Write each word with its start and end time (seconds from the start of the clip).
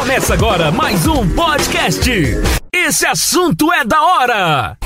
Começa 0.00 0.32
agora 0.32 0.72
mais 0.72 1.06
um 1.06 1.28
podcast. 1.34 2.10
Esse 2.74 3.04
assunto 3.04 3.70
é 3.70 3.84
da 3.84 4.02
hora. 4.02 4.78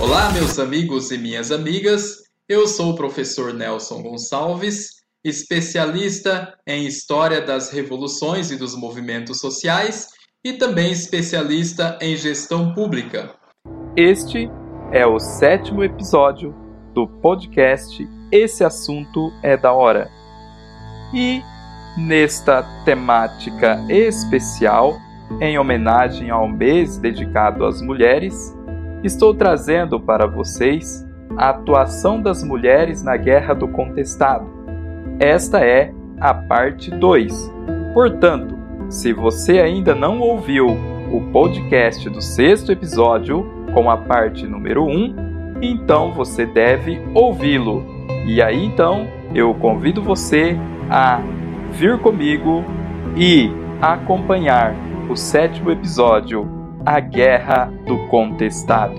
Olá, 0.00 0.32
meus 0.32 0.58
amigos 0.58 1.10
e 1.10 1.18
minhas 1.18 1.52
amigas. 1.52 2.22
Eu 2.48 2.66
sou 2.66 2.92
o 2.92 2.96
professor 2.96 3.52
Nelson 3.52 4.00
Gonçalves, 4.00 5.02
especialista 5.22 6.54
em 6.66 6.86
História 6.86 7.42
das 7.42 7.70
Revoluções 7.70 8.50
e 8.50 8.56
dos 8.56 8.74
Movimentos 8.74 9.40
Sociais 9.40 10.08
e 10.42 10.54
também 10.54 10.90
especialista 10.90 11.98
em 12.00 12.16
Gestão 12.16 12.72
Pública. 12.72 13.34
Este 13.94 14.48
é 14.90 15.06
o 15.06 15.18
sétimo 15.18 15.84
episódio 15.84 16.54
do 16.94 17.06
podcast 17.06 18.08
Esse 18.32 18.64
Assunto 18.64 19.30
é 19.42 19.54
da 19.54 19.70
Hora. 19.70 20.10
E 21.12 21.42
nesta 21.96 22.62
temática 22.84 23.78
especial, 23.88 24.98
em 25.40 25.58
homenagem 25.58 26.30
ao 26.30 26.48
mês 26.48 26.98
dedicado 26.98 27.64
às 27.64 27.80
mulheres, 27.80 28.56
estou 29.02 29.34
trazendo 29.34 30.00
para 30.00 30.26
vocês 30.26 31.06
a 31.36 31.50
atuação 31.50 32.20
das 32.20 32.42
mulheres 32.42 33.02
na 33.02 33.16
Guerra 33.16 33.54
do 33.54 33.68
Contestado. 33.68 34.46
Esta 35.18 35.60
é 35.60 35.92
a 36.20 36.34
parte 36.34 36.90
2. 36.90 37.52
Portanto, 37.94 38.56
se 38.88 39.12
você 39.12 39.60
ainda 39.60 39.94
não 39.94 40.20
ouviu 40.20 40.68
o 41.10 41.20
podcast 41.32 42.08
do 42.08 42.20
sexto 42.20 42.72
episódio 42.72 43.46
com 43.72 43.90
a 43.90 43.96
parte 43.96 44.46
número 44.46 44.84
1, 44.84 44.88
um, 44.88 45.58
então 45.62 46.12
você 46.12 46.44
deve 46.44 47.00
ouvi-lo. 47.14 47.84
E 48.26 48.42
aí 48.42 48.64
então 48.64 49.06
eu 49.34 49.54
convido 49.54 50.02
você 50.02 50.56
a 50.90 51.22
vir 51.72 52.00
comigo 52.00 52.62
e 53.16 53.48
acompanhar 53.80 54.74
o 55.10 55.16
sétimo 55.16 55.70
episódio, 55.70 56.46
A 56.84 57.00
Guerra 57.00 57.64
do 57.86 58.06
Contestado. 58.08 58.94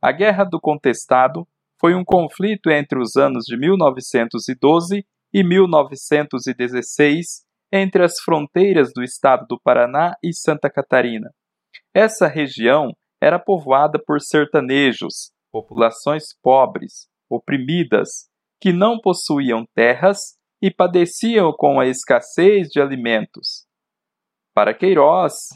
A 0.00 0.12
Guerra 0.12 0.44
do 0.44 0.60
Contestado 0.60 1.46
foi 1.78 1.94
um 1.94 2.04
conflito 2.04 2.70
entre 2.70 3.00
os 3.00 3.16
anos 3.16 3.44
de 3.44 3.56
1912 3.56 5.04
e 5.34 5.44
1916 5.44 7.44
entre 7.72 8.04
as 8.04 8.20
fronteiras 8.20 8.92
do 8.94 9.02
estado 9.02 9.44
do 9.48 9.60
Paraná 9.60 10.14
e 10.22 10.32
Santa 10.32 10.70
Catarina. 10.70 11.30
Essa 11.92 12.28
região 12.28 12.92
era 13.20 13.38
povoada 13.38 13.98
por 13.98 14.20
sertanejos, 14.20 15.32
populações 15.52 16.24
pobres, 16.42 17.09
oprimidas, 17.30 18.28
que 18.60 18.72
não 18.72 19.00
possuíam 19.00 19.64
terras 19.74 20.36
e 20.60 20.70
padeciam 20.70 21.52
com 21.52 21.80
a 21.80 21.86
escassez 21.86 22.68
de 22.68 22.80
alimentos. 22.80 23.66
Para 24.54 24.74
Queiroz, 24.74 25.48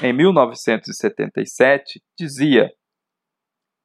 em 0.00 0.12
1977, 0.12 2.00
dizia: 2.18 2.72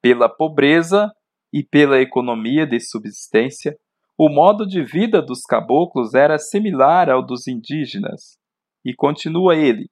pela 0.04 0.28
pobreza 0.28 1.10
e 1.50 1.64
pela 1.64 1.98
economia 1.98 2.66
de 2.66 2.78
subsistência, 2.78 3.74
o 4.18 4.28
modo 4.28 4.66
de 4.66 4.84
vida 4.84 5.22
dos 5.22 5.40
caboclos 5.48 6.12
era 6.12 6.38
similar 6.38 7.08
ao 7.08 7.24
dos 7.24 7.48
indígenas. 7.48 8.36
E 8.84 8.94
continua 8.94 9.56
ele: 9.56 9.88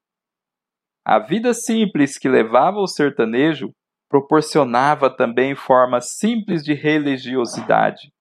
a 1.03 1.19
vida 1.19 1.55
simples 1.55 2.19
que 2.19 2.29
levava 2.29 2.79
o 2.79 2.87
sertanejo 2.87 3.73
proporcionava 4.13 5.09
também 5.09 5.55
formas 5.55 6.19
simples 6.19 6.63
de 6.63 6.75
religiosidade. 6.75 8.13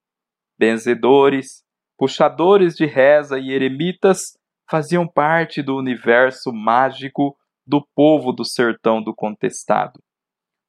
Benzedores, 0.58 1.66
puxadores 1.98 2.76
de 2.76 2.86
reza 2.86 3.38
e 3.38 3.52
eremitas 3.52 4.38
faziam 4.70 5.06
parte 5.06 5.62
do 5.62 5.76
universo 5.76 6.54
mágico 6.54 7.36
do 7.68 7.86
povo 7.94 8.32
do 8.32 8.46
sertão 8.46 9.04
do 9.04 9.14
contestado. 9.14 10.02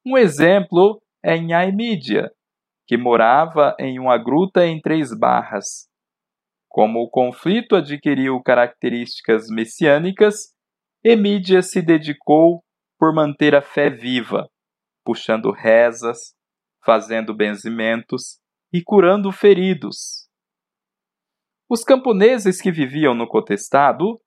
Um 0.04 0.18
exemplo 0.18 1.00
é 1.24 1.36
em 1.36 1.52
Aimídia, 1.52 2.28
que 2.84 2.96
morava 2.96 3.76
em 3.78 4.00
uma 4.00 4.18
gruta 4.18 4.66
em 4.66 4.80
Três 4.80 5.16
Barras. 5.16 5.86
Como 6.68 6.98
o 6.98 7.08
conflito 7.08 7.76
adquiriu 7.76 8.42
características 8.42 9.46
messiânicas, 9.48 10.52
Emídia 11.04 11.62
se 11.62 11.80
dedicou 11.80 12.64
por 12.98 13.14
manter 13.14 13.54
a 13.54 13.62
fé 13.62 13.88
viva, 13.88 14.48
puxando 15.04 15.50
rezas, 15.50 16.34
fazendo 16.84 17.34
benzimentos 17.34 18.38
e 18.72 18.82
curando 18.82 19.30
feridos. 19.30 20.28
Os 21.68 21.84
camponeses 21.84 22.60
que 22.60 22.70
viviam 22.70 23.14
no 23.14 23.26
contestado 23.26 24.20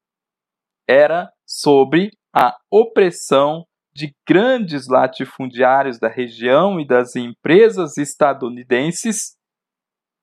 era 0.87 1.31
sobre 1.45 2.11
a 2.33 2.57
opressão 2.71 3.65
de 3.93 4.13
grandes 4.27 4.87
latifundiários 4.87 5.97
da 5.97 6.09
região 6.09 6.79
e 6.79 6.85
das 6.85 7.15
empresas 7.15 7.97
estadunidenses 7.97 9.37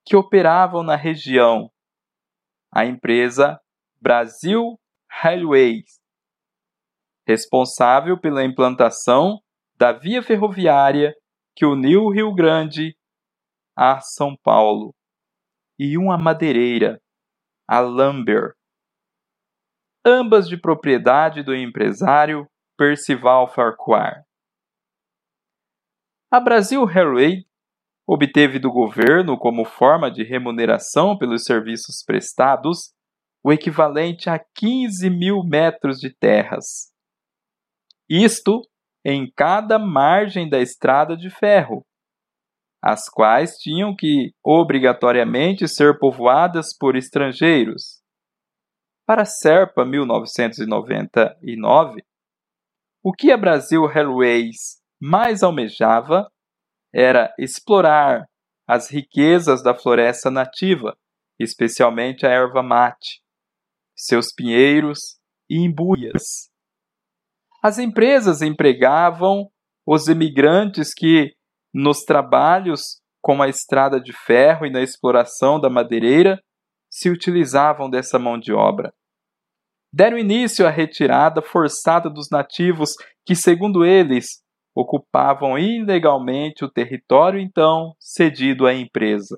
que 0.05 0.15
operavam 0.15 0.83
na 0.83 0.97
região. 0.97 1.71
A 2.71 2.85
empresa 2.85 3.59
Brasil 4.01 4.79
Railways, 5.11 6.01
responsável 7.27 8.21
pela 8.21 8.45
implantação 8.45 9.41
da 9.83 9.91
via 9.91 10.23
ferroviária 10.23 11.13
que 11.57 11.67
uniu 11.67 12.03
o 12.03 12.13
Rio 12.13 12.33
Grande 12.33 12.97
a 13.77 14.01
São 14.01 14.37
Paulo, 14.41 14.95
e 15.77 15.99
uma 15.99 16.17
madeireira, 16.17 17.03
a 17.67 17.81
Lumber, 17.81 18.55
ambas 20.07 20.49
de 20.49 20.57
propriedade 20.57 21.43
do 21.43 21.53
empresário 21.53 22.47
Percival 22.79 23.53
Farquhar. 23.53 24.23
A 26.31 26.39
Brasil 26.39 26.85
Railway 26.85 27.45
obteve 28.07 28.61
do 28.61 28.71
governo, 28.71 29.37
como 29.37 29.65
forma 29.65 30.13
de 30.13 30.23
remuneração 30.23 31.19
pelos 31.19 31.43
serviços 31.43 32.05
prestados, 32.07 32.95
o 33.45 33.53
equivalente 33.53 34.31
a 34.31 34.39
15 34.39 35.11
mil 35.11 35.43
metros 35.43 35.99
de 35.99 36.15
terras. 36.15 36.93
Isto 38.09 38.63
em 39.05 39.31
cada 39.31 39.79
margem 39.79 40.49
da 40.49 40.61
estrada 40.61 41.17
de 41.17 41.31
ferro, 41.31 41.85
as 42.83 43.09
quais 43.09 43.59
tinham 43.59 43.95
que 43.95 44.33
obrigatoriamente 44.45 45.69
ser 45.69 45.99
povoadas 45.99 46.77
por 46.77 46.97
estrangeiros. 46.97 48.03
Para 49.07 49.25
Serpa 49.25 49.85
1999, 49.85 52.03
o 53.03 53.13
que 53.13 53.33
a 53.33 53.37
Brasil 53.37 53.85
Railways 53.87 54.81
mais 55.01 55.43
almejava 55.43 56.31
era 56.95 57.35
explorar 57.39 58.27
as 58.67 58.91
riquezas 58.91 59.63
da 59.63 59.75
floresta 59.75 60.31
nativa, 60.31 60.97
especialmente 61.39 62.25
a 62.25 62.31
erva 62.31 62.63
mate, 62.63 63.21
seus 63.97 64.33
pinheiros 64.33 65.19
e 65.51 65.59
embuias. 65.59 66.52
As 67.63 67.79
empresas 67.79 68.43
empregavam 68.43 69.49
os 69.87 70.09
imigrantes 70.09 70.93
que, 70.93 71.35
nos 71.73 72.03
trabalhos 72.03 73.01
com 73.21 73.41
a 73.41 73.49
estrada 73.49 74.01
de 74.01 74.13
ferro 74.13 74.67
e 74.67 74.71
na 74.71 74.83
exploração 74.83 75.61
da 75.61 75.71
madeireira, 75.71 76.43
se 76.91 77.09
utilizavam 77.09 77.89
dessa 77.89 78.19
mão 78.19 78.39
de 78.39 78.53
obra 78.53 78.93
deram 79.93 80.19
início 80.19 80.67
à 80.67 80.71
retirada 80.71 81.43
forçada 81.43 82.09
dos 82.09 82.31
nativos 82.31 82.95
que, 83.27 83.37
segundo 83.37 83.85
eles, 83.85 84.43
ocupavam 84.75 85.59
ilegalmente 85.59 86.65
o 86.65 86.71
território 86.71 87.39
então 87.39 87.95
cedido 88.01 88.67
à 88.67 88.73
empresa. 88.73 89.37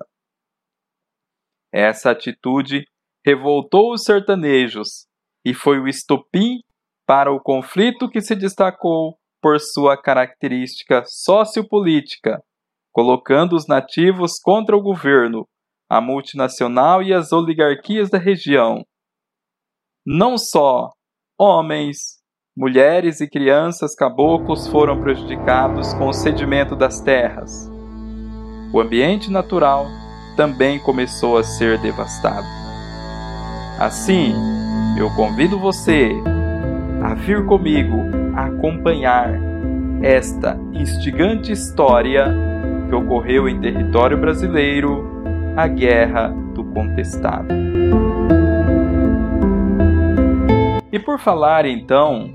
Essa 1.73 2.11
atitude 2.11 2.85
revoltou 3.25 3.91
os 3.91 4.05
sertanejos 4.05 5.07
e 5.43 5.53
foi 5.53 5.77
o 5.79 5.89
estopim 5.89 6.59
para 7.05 7.31
o 7.31 7.39
conflito 7.39 8.09
que 8.09 8.21
se 8.21 8.35
destacou 8.35 9.17
por 9.41 9.59
sua 9.59 9.95
característica 9.95 11.03
sociopolítica, 11.05 12.41
colocando 12.91 13.55
os 13.55 13.67
nativos 13.67 14.39
contra 14.39 14.75
o 14.75 14.81
governo, 14.81 15.47
a 15.89 16.01
multinacional 16.01 17.03
e 17.03 17.13
as 17.13 17.31
oligarquias 17.31 18.09
da 18.09 18.17
região, 18.17 18.83
não 20.05 20.37
só 20.37 20.91
homens, 21.39 22.19
mulheres 22.55 23.21
e 23.21 23.29
crianças 23.29 23.95
caboclos 23.95 24.67
foram 24.67 25.01
prejudicados 25.01 25.93
com 25.95 26.07
o 26.07 26.13
cedimento 26.13 26.75
das 26.75 27.01
terras. 27.01 27.67
O 28.71 28.79
ambiente 28.79 29.31
natural 29.31 29.87
também 30.37 30.79
começou 30.79 31.37
a 31.37 31.43
ser 31.43 31.79
devastado. 31.81 32.45
Assim, 33.79 34.33
eu 34.97 35.09
convido 35.15 35.59
você 35.59 36.11
a 37.05 37.13
vir 37.13 37.45
comigo 37.45 37.97
acompanhar 38.35 39.29
esta 40.01 40.59
instigante 40.73 41.51
história 41.51 42.35
que 42.89 42.95
ocorreu 42.95 43.47
em 43.47 43.61
território 43.61 44.17
brasileiro, 44.17 45.07
a 45.55 45.67
Guerra 45.67 46.29
do 46.55 46.63
contestado. 46.63 47.53
E 50.91 50.97
por 50.97 51.19
falar 51.19 51.67
então 51.67 52.33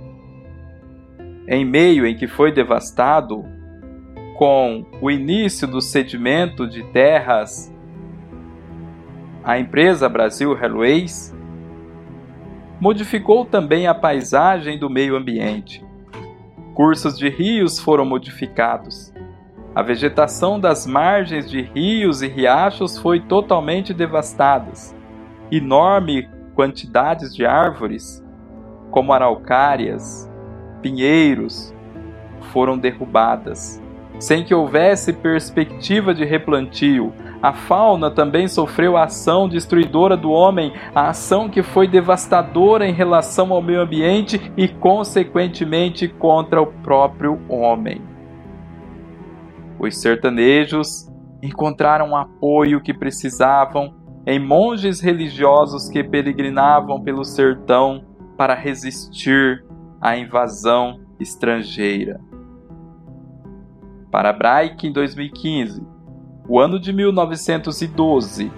em 1.49 1.64
meio 1.64 2.06
em 2.06 2.16
que 2.16 2.28
foi 2.28 2.52
devastado 2.52 3.44
com 4.38 4.87
o 5.02 5.11
início 5.11 5.66
do 5.66 5.81
cedimento 5.81 6.69
de 6.69 6.84
terras 6.93 7.75
a 9.43 9.58
empresa 9.58 10.08
Brasil 10.08 10.55
Railways 10.55 11.34
modificou 12.80 13.44
também 13.44 13.86
a 13.86 13.94
paisagem 13.94 14.78
do 14.78 14.88
meio 14.88 15.14
ambiente. 15.14 15.84
Cursos 16.74 17.18
de 17.18 17.28
rios 17.28 17.78
foram 17.78 18.06
modificados. 18.06 19.12
A 19.74 19.82
vegetação 19.82 20.58
das 20.58 20.86
margens 20.86 21.48
de 21.48 21.60
rios 21.60 22.22
e 22.22 22.26
riachos 22.26 22.98
foi 22.98 23.20
totalmente 23.20 23.92
devastada. 23.92 24.72
Enorme 25.52 26.28
quantidades 26.54 27.34
de 27.34 27.44
árvores, 27.44 28.24
como 28.90 29.12
araucárias, 29.12 30.30
pinheiros, 30.80 31.74
foram 32.52 32.78
derrubadas, 32.78 33.80
sem 34.18 34.42
que 34.42 34.54
houvesse 34.54 35.12
perspectiva 35.12 36.14
de 36.14 36.24
replantio, 36.24 37.12
a 37.42 37.52
fauna 37.54 38.10
também 38.10 38.46
sofreu 38.46 38.96
a 38.96 39.04
ação 39.04 39.48
destruidora 39.48 40.16
do 40.16 40.31
homem, 40.31 40.72
a 40.94 41.08
ação 41.08 41.48
que 41.48 41.62
foi 41.62 41.88
devastadora 41.88 42.87
em 42.87 42.92
relação 42.92 43.52
ao 43.52 43.62
meio 43.62 43.81
ambiente 43.81 44.52
e, 44.56 44.69
consequentemente, 44.69 46.06
contra 46.06 46.60
o 46.60 46.66
próprio 46.66 47.40
homem. 47.48 48.02
Os 49.78 49.98
sertanejos 49.98 51.10
encontraram 51.42 52.10
o 52.10 52.16
apoio 52.16 52.82
que 52.82 52.92
precisavam 52.92 53.94
em 54.26 54.38
monges 54.38 55.00
religiosos 55.00 55.88
que 55.88 56.04
peregrinavam 56.04 57.00
pelo 57.00 57.25
sertão 57.25 58.04
para 58.37 58.54
resistir 58.54 59.64
à 59.98 60.16
invasão 60.16 61.00
estrangeira. 61.19 62.20
Para 64.10 64.32
Braik, 64.32 64.87
em 64.87 64.92
2015, 64.92 65.82
o 66.50 66.58
ano 66.58 66.81
de 66.81 66.93
1912. 66.93 68.50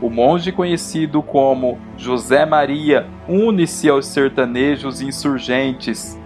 O 0.00 0.08
monge 0.08 0.52
conhecido 0.52 1.20
como 1.24 1.76
José 1.96 2.46
Maria 2.46 3.08
une-se 3.28 3.90
aos 3.90 4.06
sertanejos 4.06 5.00
insurgentes, 5.00 6.16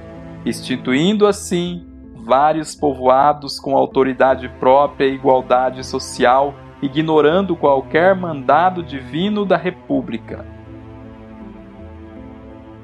instituindo 0.45 1.27
assim 1.27 1.87
vários 2.15 2.77
povoados 2.77 3.59
com 3.59 3.75
autoridade 3.75 4.47
própria 4.61 5.07
e 5.07 5.15
igualdade 5.15 5.83
social, 5.83 6.55
ignorando 6.83 7.57
qualquer 7.57 8.15
mandado 8.15 8.83
divino 8.83 9.47
da 9.47 9.57
República. 9.57 10.45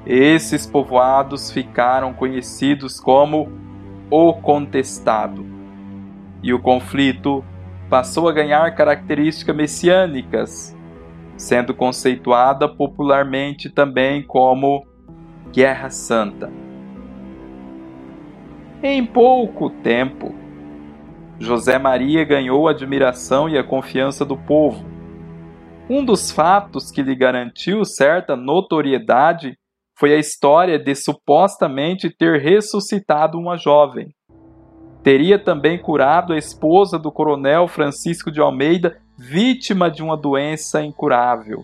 Esses 0.07 0.65
povoados 0.65 1.51
ficaram 1.51 2.13
conhecidos 2.13 2.99
como 2.99 3.47
o 4.09 4.33
Contestado, 4.33 5.45
e 6.41 6.51
o 6.51 6.59
conflito 6.59 7.45
passou 7.91 8.29
a 8.29 8.31
ganhar 8.31 8.73
características 8.73 9.53
messiânicas, 9.53 10.77
sendo 11.35 11.73
conceituada 11.73 12.65
popularmente 12.65 13.69
também 13.69 14.23
como 14.23 14.87
Guerra 15.51 15.89
Santa. 15.89 16.49
Em 18.81 19.05
pouco 19.05 19.69
tempo, 19.69 20.33
José 21.37 21.77
Maria 21.77 22.23
ganhou 22.23 22.69
a 22.69 22.71
admiração 22.71 23.49
e 23.49 23.57
a 23.57 23.63
confiança 23.63 24.23
do 24.23 24.37
povo. 24.37 24.85
Um 25.89 26.05
dos 26.05 26.31
fatos 26.31 26.91
que 26.91 27.03
lhe 27.03 27.13
garantiu 27.13 27.83
certa 27.83 28.37
notoriedade 28.37 29.57
foi 29.99 30.13
a 30.13 30.17
história 30.17 30.79
de 30.79 30.95
supostamente 30.95 32.09
ter 32.09 32.39
ressuscitado 32.39 33.37
uma 33.37 33.57
jovem 33.57 34.15
teria 35.03 35.39
também 35.39 35.77
curado 35.77 36.33
a 36.33 36.37
esposa 36.37 36.97
do 36.97 37.11
coronel 37.11 37.67
Francisco 37.67 38.31
de 38.31 38.39
Almeida, 38.39 38.97
vítima 39.17 39.89
de 39.89 40.03
uma 40.03 40.15
doença 40.15 40.83
incurável. 40.83 41.63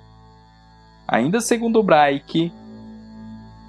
Ainda 1.07 1.39
segundo 1.39 1.81
Braik, 1.81 2.51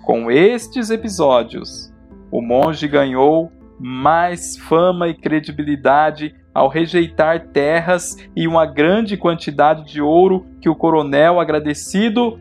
com 0.05 0.31
estes 0.31 0.91
episódios, 0.91 1.93
o 2.31 2.41
monge 2.41 2.88
ganhou 2.88 3.53
mais 3.79 4.56
fama 4.56 5.09
e 5.09 5.15
credibilidade 5.15 6.35
ao 6.53 6.69
rejeitar 6.69 7.49
terras 7.49 8.17
e 8.35 8.49
uma 8.49 8.67
grande 8.67 9.17
quantidade 9.17 9.85
de 9.85 10.03
ouro 10.03 10.44
que 10.61 10.69
o 10.69 10.75
coronel 10.75 11.38
agradecido 11.38 12.41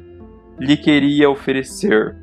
lhe 0.59 0.75
queria 0.75 1.29
oferecer. 1.29 2.15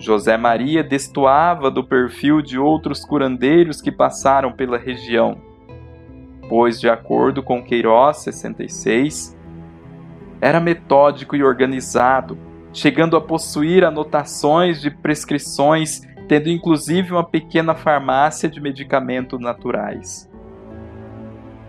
José 0.00 0.34
Maria 0.38 0.82
destoava 0.82 1.70
do 1.70 1.84
perfil 1.84 2.40
de 2.40 2.58
outros 2.58 3.04
curandeiros 3.04 3.82
que 3.82 3.92
passaram 3.92 4.50
pela 4.50 4.78
região, 4.78 5.38
pois, 6.48 6.80
de 6.80 6.88
acordo 6.88 7.42
com 7.42 7.62
Queiroz 7.62 8.16
66, 8.18 9.36
era 10.40 10.58
metódico 10.58 11.36
e 11.36 11.44
organizado, 11.44 12.38
chegando 12.72 13.14
a 13.14 13.20
possuir 13.20 13.84
anotações 13.84 14.80
de 14.80 14.90
prescrições, 14.90 16.00
tendo 16.26 16.48
inclusive 16.48 17.12
uma 17.12 17.24
pequena 17.24 17.74
farmácia 17.74 18.48
de 18.48 18.58
medicamentos 18.58 19.38
naturais. 19.38 20.30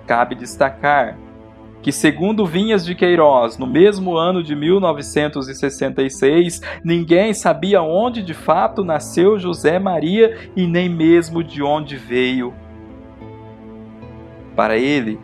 Cabe 0.07 0.35
destacar 0.35 1.17
que, 1.81 1.91
segundo 1.91 2.45
Vinhas 2.45 2.85
de 2.85 2.93
Queiroz, 2.93 3.57
no 3.57 3.65
mesmo 3.65 4.15
ano 4.15 4.43
de 4.43 4.55
1966, 4.55 6.61
ninguém 6.83 7.33
sabia 7.33 7.81
onde 7.81 8.21
de 8.21 8.33
fato 8.33 8.83
nasceu 8.83 9.39
José 9.39 9.79
Maria 9.79 10.37
e 10.55 10.67
nem 10.67 10.87
mesmo 10.87 11.43
de 11.43 11.63
onde 11.63 11.97
veio. 11.97 12.53
Para 14.55 14.77
ele, 14.77 15.19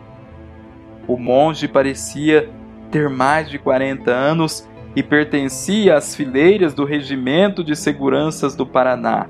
o 1.06 1.16
monge 1.16 1.68
parecia 1.68 2.50
ter 2.90 3.08
mais 3.08 3.48
de 3.48 3.58
40 3.58 4.10
anos 4.10 4.68
e 4.96 5.02
pertencia 5.02 5.94
às 5.94 6.16
fileiras 6.16 6.74
do 6.74 6.84
Regimento 6.84 7.62
de 7.62 7.76
Seguranças 7.76 8.56
do 8.56 8.66
Paraná, 8.66 9.28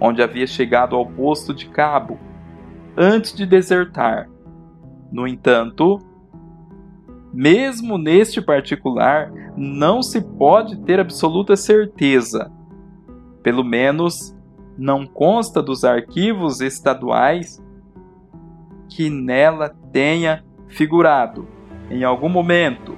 onde 0.00 0.22
havia 0.22 0.46
chegado 0.46 0.96
ao 0.96 1.06
posto 1.06 1.54
de 1.54 1.66
cabo, 1.66 2.18
antes 2.96 3.34
de 3.34 3.46
desertar. 3.46 4.28
No 5.12 5.28
entanto, 5.28 6.00
mesmo 7.32 7.96
neste 7.96 8.40
particular, 8.40 9.30
não 9.56 10.02
se 10.02 10.20
pode 10.20 10.76
ter 10.82 10.98
absoluta 10.98 11.56
certeza. 11.56 12.50
Pelo 13.42 13.64
menos, 13.64 14.36
não 14.76 15.06
consta 15.06 15.62
dos 15.62 15.84
arquivos 15.84 16.60
estaduais 16.60 17.62
que 18.88 19.08
nela 19.08 19.74
tenha 19.92 20.44
figurado, 20.68 21.46
em 21.90 22.04
algum 22.04 22.28
momento, 22.28 22.96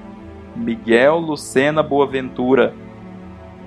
Miguel 0.57 1.19
Lucena 1.19 1.83
Boaventura, 1.83 2.75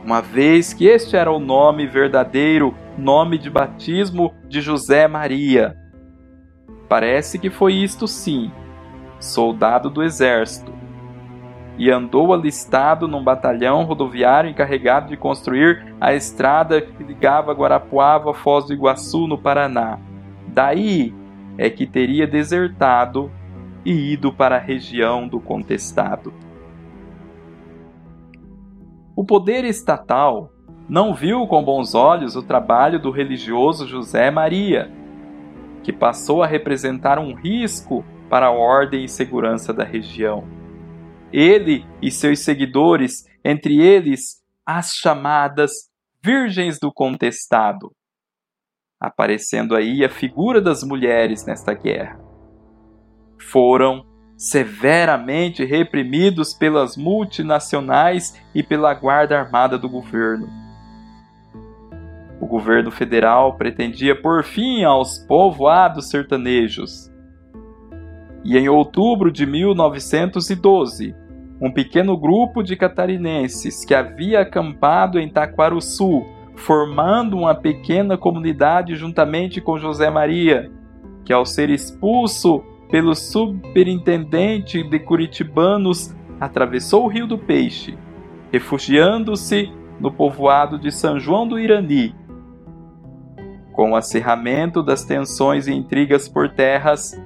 uma 0.04 0.22
vez 0.22 0.74
que 0.74 0.86
este 0.86 1.16
era 1.16 1.32
o 1.32 1.40
nome 1.40 1.88
verdadeiro, 1.88 2.76
nome 2.98 3.38
de 3.38 3.50
batismo 3.50 4.34
de 4.48 4.62
José 4.62 5.08
Maria. 5.08 5.76
Parece 6.88 7.40
que 7.40 7.50
foi 7.50 7.74
isto 7.74 8.08
sim 8.08 8.52
soldado 9.20 9.90
do 9.90 10.04
exército, 10.04 10.74
e 11.78 11.92
andou 11.92 12.34
alistado 12.34 13.08
num 13.08 13.24
batalhão 13.24 13.84
rodoviário 13.84 14.50
encarregado 14.50 15.10
de 15.10 15.18
construir 15.18 15.94
a 16.00 16.14
estrada 16.14 16.82
que 16.82 17.04
ligava 17.04 17.54
Guarapuava 17.54 18.32
a 18.32 18.34
Foz 18.34 18.66
do 18.66 18.74
Iguaçu, 18.74 19.28
no 19.28 19.38
Paraná. 19.38 20.00
Daí 20.48 21.14
é 21.58 21.70
que 21.70 21.86
teria 21.86 22.26
desertado 22.26 23.30
e 23.84 24.14
ido 24.14 24.32
para 24.32 24.56
a 24.56 24.60
região 24.60 25.28
do 25.28 25.40
contestado. 25.40 26.34
O 29.16 29.24
poder 29.24 29.64
estatal 29.64 30.52
não 30.88 31.14
viu 31.14 31.48
com 31.48 31.64
bons 31.64 31.96
olhos 31.96 32.36
o 32.36 32.44
trabalho 32.44 33.00
do 33.00 33.12
religioso 33.12 33.88
José 33.88 34.30
Maria, 34.30 34.92
que 35.84 35.92
passou 35.92 36.44
a 36.44 36.48
representar 36.48 37.20
um 37.20 37.34
risco 37.34 38.04
para 38.30 38.48
a 38.48 38.52
ordem 38.52 39.06
e 39.06 39.10
segurança 39.10 39.74
da 39.74 39.84
região. 39.84 40.48
Ele 41.32 41.86
e 42.02 42.10
seus 42.12 42.40
seguidores, 42.40 43.26
entre 43.44 43.82
eles 43.82 44.44
as 44.66 44.92
chamadas 44.94 45.72
Virgens 46.24 46.80
do 46.80 46.92
Contestado, 46.92 47.92
aparecendo 49.00 49.76
aí 49.76 50.04
a 50.04 50.10
figura 50.10 50.60
das 50.60 50.84
mulheres 50.84 51.46
nesta 51.46 51.74
guerra. 51.74 52.20
Foram 53.40 54.04
severamente 54.38 55.64
reprimidos 55.64 56.54
pelas 56.54 56.98
multinacionais 56.98 58.42
e 58.54 58.64
pela 58.64 58.94
Guarda 58.94 59.40
Armada 59.40 59.78
do 59.78 59.90
governo. 59.90 60.48
O 62.42 62.48
governo 62.48 62.92
federal 62.92 63.56
pretendia 63.56 64.20
por 64.20 64.44
fim 64.44 64.84
aos 64.84 65.20
povoados 65.20 66.10
sertanejos, 66.10 67.10
E 68.46 68.60
em 68.60 68.70
outubro 68.70 69.32
de 69.32 69.44
1912, 69.44 71.16
um 71.60 71.72
pequeno 71.72 72.16
grupo 72.16 72.62
de 72.62 72.76
catarinenses 72.76 73.84
que 73.84 73.96
havia 73.96 74.42
acampado 74.42 75.20
em 75.20 75.28
Taquaruçu, 75.28 76.24
formando 76.56 77.38
uma 77.38 77.56
pequena 77.56 78.16
comunidade 78.16 78.96
juntamente 78.96 79.60
com 79.60 79.80
José 79.80 80.12
Maria, 80.12 80.72
que 81.26 81.34
ao 81.34 81.44
ser 81.44 81.72
expulso 81.72 82.64
pelo 82.92 83.16
superintendente 83.16 84.84
de 84.84 85.00
Curitibanos, 85.00 86.16
atravessou 86.40 87.06
o 87.06 87.08
Rio 87.08 87.26
do 87.26 87.40
Peixe, 87.40 87.98
refugiando-se 88.52 89.72
no 90.00 90.12
povoado 90.12 90.78
de 90.78 90.92
São 90.92 91.20
João 91.20 91.48
do 91.48 91.60
Irani. 91.60 92.14
Com 93.72 93.92
o 93.92 93.96
acerramento 93.96 94.84
das 94.84 95.04
tensões 95.04 95.68
e 95.68 95.74
intrigas 95.74 96.30
por 96.30 96.48
terras, 96.50 97.20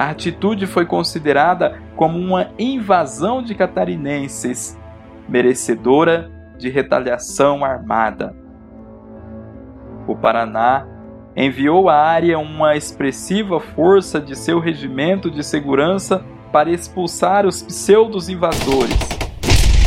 a 0.00 0.08
atitude 0.08 0.66
foi 0.66 0.86
considerada 0.86 1.78
como 1.94 2.18
uma 2.18 2.52
invasão 2.58 3.42
de 3.42 3.54
catarinenses, 3.54 4.78
merecedora 5.28 6.30
de 6.56 6.70
retaliação 6.70 7.62
armada. 7.62 8.34
O 10.08 10.16
Paraná 10.16 10.86
enviou 11.36 11.90
à 11.90 11.96
área 11.96 12.38
uma 12.38 12.74
expressiva 12.74 13.60
força 13.60 14.18
de 14.18 14.34
seu 14.34 14.58
regimento 14.58 15.30
de 15.30 15.44
segurança 15.44 16.24
para 16.50 16.70
expulsar 16.70 17.44
os 17.44 17.62
pseudos 17.62 18.30
invasores, 18.30 18.98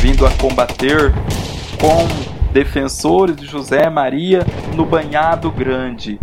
vindo 0.00 0.24
a 0.24 0.30
combater 0.40 1.12
com 1.80 2.52
defensores 2.52 3.34
de 3.34 3.46
José 3.46 3.90
Maria 3.90 4.46
no 4.76 4.86
Banhado 4.86 5.50
Grande. 5.50 6.20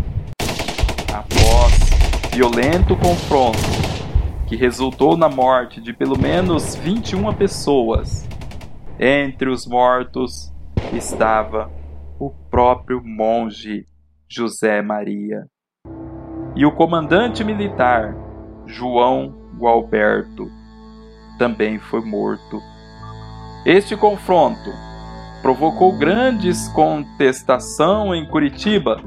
Violento 2.33 2.95
confronto 2.95 3.57
que 4.47 4.55
resultou 4.55 5.17
na 5.17 5.27
morte 5.27 5.81
de 5.81 5.91
pelo 5.91 6.17
menos 6.17 6.75
21 6.75 7.33
pessoas. 7.33 8.25
Entre 8.97 9.49
os 9.49 9.67
mortos 9.67 10.49
estava 10.93 11.69
o 12.17 12.29
próprio 12.49 13.01
monge 13.03 13.85
José 14.29 14.81
Maria 14.81 15.45
e 16.55 16.65
o 16.65 16.71
comandante 16.71 17.43
militar 17.43 18.15
João 18.65 19.35
Gualberto 19.57 20.49
também 21.37 21.79
foi 21.79 21.99
morto. 21.99 22.61
Este 23.65 23.97
confronto 23.97 24.71
provocou 25.41 25.97
grandes 25.97 26.69
contestação 26.69 28.15
em 28.15 28.25
Curitiba 28.25 29.03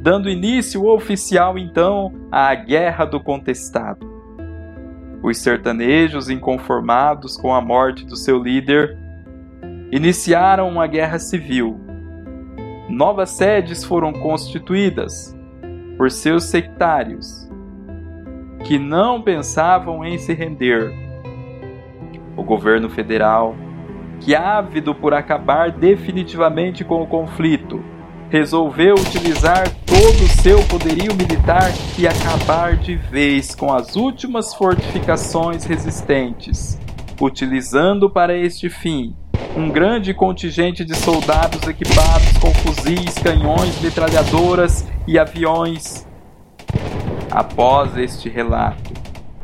dando 0.00 0.30
início 0.30 0.86
oficial 0.86 1.58
então 1.58 2.12
à 2.30 2.54
Guerra 2.54 3.04
do 3.04 3.20
Contestado. 3.20 4.06
Os 5.22 5.38
sertanejos, 5.38 6.30
inconformados 6.30 7.36
com 7.36 7.52
a 7.52 7.60
morte 7.60 8.06
do 8.06 8.16
seu 8.16 8.40
líder, 8.40 8.96
iniciaram 9.90 10.68
uma 10.68 10.86
guerra 10.86 11.18
civil. 11.18 11.80
Novas 12.88 13.30
sedes 13.30 13.84
foram 13.84 14.12
constituídas 14.12 15.36
por 15.96 16.10
seus 16.10 16.44
sectários, 16.44 17.50
que 18.64 18.78
não 18.78 19.20
pensavam 19.20 20.04
em 20.04 20.16
se 20.16 20.32
render. 20.32 20.92
O 22.36 22.44
governo 22.44 22.88
federal, 22.88 23.56
que 24.20 24.34
ávido 24.34 24.94
por 24.94 25.12
acabar 25.12 25.72
definitivamente 25.72 26.84
com 26.84 27.02
o 27.02 27.06
conflito, 27.06 27.82
resolveu 28.30 28.94
utilizar 28.94 29.68
todo 29.86 30.24
o 30.24 30.28
seu 30.42 30.62
poderio 30.66 31.14
militar 31.14 31.72
e 31.98 32.06
acabar 32.06 32.76
de 32.76 32.94
vez 32.94 33.54
com 33.54 33.72
as 33.72 33.96
últimas 33.96 34.54
fortificações 34.54 35.64
resistentes, 35.64 36.78
utilizando 37.20 38.10
para 38.10 38.36
este 38.36 38.68
fim 38.68 39.16
um 39.56 39.70
grande 39.70 40.12
contingente 40.12 40.84
de 40.84 40.94
soldados 40.94 41.66
equipados 41.66 42.36
com 42.38 42.52
fuzis, 42.54 43.14
canhões, 43.14 43.80
metralhadoras 43.80 44.86
e 45.06 45.18
aviões. 45.18 46.06
Após 47.30 47.96
este 47.96 48.28
relato, 48.28 48.92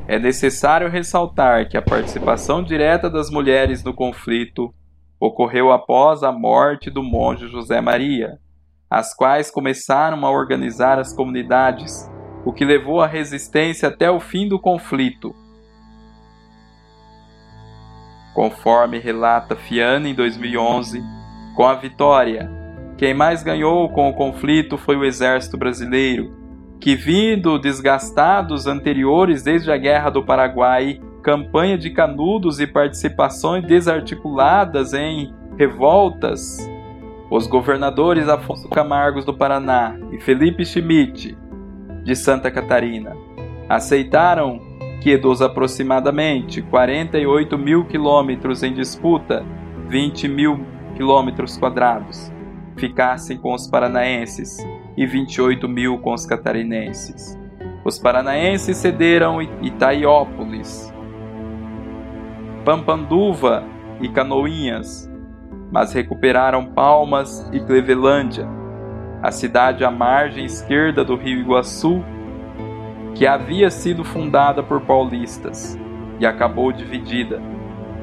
é 0.06 0.18
necessário 0.18 0.90
ressaltar 0.90 1.68
que 1.68 1.76
a 1.78 1.82
participação 1.82 2.62
direta 2.62 3.08
das 3.08 3.30
mulheres 3.30 3.82
no 3.82 3.94
conflito 3.94 4.74
ocorreu 5.18 5.72
após 5.72 6.22
a 6.22 6.30
morte 6.30 6.90
do 6.90 7.02
monge 7.02 7.48
José 7.48 7.80
Maria, 7.80 8.38
as 8.94 9.12
quais 9.12 9.50
começaram 9.50 10.24
a 10.24 10.30
organizar 10.30 11.00
as 11.00 11.12
comunidades, 11.12 12.08
o 12.44 12.52
que 12.52 12.64
levou 12.64 13.00
à 13.00 13.08
resistência 13.08 13.88
até 13.88 14.08
o 14.08 14.20
fim 14.20 14.48
do 14.48 14.56
conflito. 14.56 15.34
Conforme 18.32 19.00
relata 19.00 19.56
Fiana 19.56 20.08
em 20.08 20.14
2011, 20.14 21.02
com 21.56 21.66
a 21.66 21.74
vitória, 21.74 22.48
quem 22.96 23.12
mais 23.12 23.42
ganhou 23.42 23.88
com 23.88 24.08
o 24.08 24.14
conflito 24.14 24.78
foi 24.78 24.96
o 24.96 25.04
exército 25.04 25.58
brasileiro, 25.58 26.30
que, 26.80 26.94
vindo 26.94 27.58
desgastados 27.58 28.68
anteriores 28.68 29.42
desde 29.42 29.72
a 29.72 29.76
Guerra 29.76 30.10
do 30.10 30.24
Paraguai, 30.24 31.00
campanha 31.20 31.76
de 31.76 31.90
canudos 31.90 32.60
e 32.60 32.66
participações 32.66 33.66
desarticuladas 33.66 34.92
em 34.92 35.34
revoltas, 35.58 36.72
os 37.34 37.48
governadores 37.48 38.28
Afonso 38.28 38.68
Camargos 38.68 39.24
do 39.24 39.34
Paraná 39.34 39.98
e 40.12 40.20
Felipe 40.20 40.64
Schmidt 40.64 41.36
de 42.04 42.14
Santa 42.14 42.48
Catarina 42.48 43.16
aceitaram 43.68 44.60
que 45.02 45.16
dos 45.16 45.42
aproximadamente 45.42 46.62
48 46.62 47.58
mil 47.58 47.86
quilômetros 47.86 48.62
em 48.62 48.72
disputa, 48.72 49.44
20 49.88 50.28
mil 50.28 50.64
quilômetros 50.94 51.56
quadrados, 51.56 52.32
ficassem 52.76 53.36
com 53.36 53.52
os 53.52 53.66
paranaenses 53.66 54.56
e 54.96 55.04
28 55.04 55.68
mil 55.68 55.98
com 55.98 56.14
os 56.14 56.24
catarinenses. 56.24 57.36
Os 57.84 57.98
paranaenses 57.98 58.76
cederam 58.76 59.42
Itaiópolis, 59.42 60.94
Pampanduva 62.64 63.64
e 64.00 64.08
Canoinhas, 64.08 65.12
mas 65.74 65.92
recuperaram 65.92 66.66
Palmas 66.66 67.50
e 67.52 67.58
Clevelândia, 67.58 68.46
a 69.20 69.32
cidade 69.32 69.84
à 69.84 69.90
margem 69.90 70.44
esquerda 70.44 71.04
do 71.04 71.16
rio 71.16 71.40
Iguaçu, 71.40 72.00
que 73.12 73.26
havia 73.26 73.68
sido 73.70 74.04
fundada 74.04 74.62
por 74.62 74.82
paulistas 74.82 75.76
e 76.20 76.24
acabou 76.24 76.70
dividida. 76.70 77.42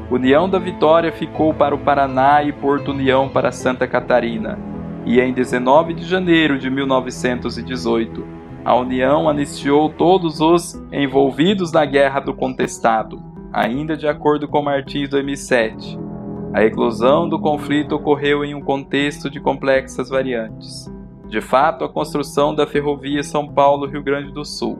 União 0.10 0.50
da 0.50 0.60
Vitória 0.60 1.14
ficou 1.14 1.54
para 1.54 1.74
o 1.74 1.80
Paraná 1.80 2.44
e 2.44 2.52
Porto 2.52 2.92
União 2.92 3.30
para 3.30 3.54
Santa 3.54 3.88
Catarina. 3.88 4.60
E 5.06 5.22
em 5.22 5.32
19 5.32 5.94
de 5.94 6.04
janeiro 6.04 6.60
de 6.60 6.70
1918, 6.70 8.28
a 8.66 8.76
União 8.76 9.30
anistiou 9.30 9.88
todos 9.88 10.42
os 10.42 10.76
envolvidos 10.92 11.72
na 11.72 11.86
Guerra 11.86 12.20
do 12.20 12.34
Contestado, 12.34 13.24
ainda 13.54 13.96
de 13.96 14.10
acordo 14.10 14.46
com 14.46 14.62
Martins 14.62 15.08
2007 15.08 16.11
a 16.54 16.64
eclosão 16.64 17.30
do 17.30 17.40
conflito 17.40 17.96
ocorreu 17.96 18.44
em 18.44 18.54
um 18.54 18.62
contexto 18.62 19.30
de 19.30 19.40
complexas 19.40 20.10
variantes. 20.10 20.92
De 21.30 21.40
fato, 21.40 21.86
a 21.86 21.90
construção 21.90 22.54
da 22.54 22.68
ferrovia 22.68 23.24
São 23.24 23.48
Paulo-Rio 23.48 24.04
Grande 24.04 24.34
do 24.34 24.44
Sul, 24.44 24.80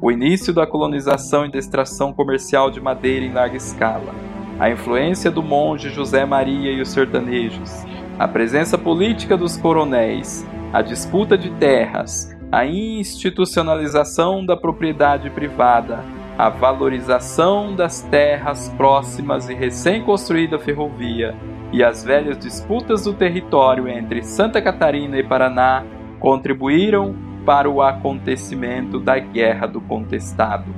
o 0.00 0.12
início 0.12 0.54
da 0.54 0.64
colonização 0.64 1.44
e 1.44 1.50
da 1.50 1.58
extração 1.58 2.12
comercial 2.12 2.70
de 2.70 2.80
madeira 2.80 3.26
em 3.26 3.32
larga 3.32 3.56
escala, 3.56 4.14
a 4.60 4.70
influência 4.70 5.28
do 5.28 5.42
monge 5.42 5.90
José 5.90 6.24
Maria 6.24 6.70
e 6.70 6.80
os 6.80 6.90
sertanejos, 6.90 7.84
a 8.16 8.28
presença 8.28 8.78
política 8.78 9.36
dos 9.36 9.56
coronéis, 9.56 10.46
a 10.72 10.82
disputa 10.82 11.36
de 11.36 11.50
terras, 11.50 12.32
a 12.52 12.64
institucionalização 12.64 14.46
da 14.46 14.56
propriedade 14.56 15.30
privada, 15.30 15.98
a 16.38 16.48
valorização 16.48 17.74
das 17.74 18.00
terras 18.02 18.68
próximas 18.76 19.48
e 19.48 19.54
recém-construída 19.54 20.56
ferrovia 20.56 21.34
e 21.72 21.82
as 21.82 22.04
velhas 22.04 22.38
disputas 22.38 23.02
do 23.02 23.12
território 23.12 23.88
entre 23.88 24.22
Santa 24.22 24.62
Catarina 24.62 25.18
e 25.18 25.24
Paraná 25.24 25.84
contribuíram 26.20 27.14
para 27.44 27.68
o 27.68 27.82
acontecimento 27.82 29.00
da 29.00 29.18
Guerra 29.18 29.66
do 29.66 29.80
Contestado. 29.80 30.72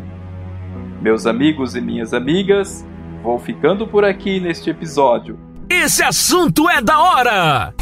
Meus 1.02 1.26
amigos 1.26 1.76
e 1.76 1.80
minhas 1.80 2.14
amigas, 2.14 2.86
vou 3.22 3.38
ficando 3.38 3.86
por 3.86 4.02
aqui 4.02 4.40
neste 4.40 4.70
episódio. 4.70 5.38
Esse 5.68 6.02
assunto 6.02 6.68
é 6.70 6.80
da 6.80 6.98
hora! 6.98 7.74